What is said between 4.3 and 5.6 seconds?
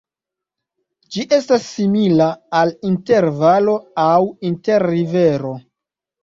inter-rivero.